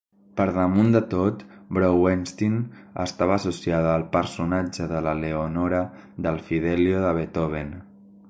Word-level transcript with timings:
Per 0.39 0.45
damunt 0.53 0.87
de 0.93 0.99
tot, 1.09 1.41
Brouwenstijn 1.77 2.55
estava 3.03 3.35
associada 3.41 3.93
al 3.97 4.07
personatge 4.15 4.89
de 4.95 5.01
la 5.09 5.15
Leonora 5.21 5.83
del 6.27 6.43
"Fidelio" 6.49 7.05
de 7.07 7.13
Beethoven. 7.19 7.71